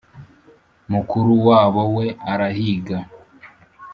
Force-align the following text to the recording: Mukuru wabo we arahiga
Mukuru 0.93 1.31
wabo 1.47 1.81
we 1.95 2.05
arahiga 2.31 2.97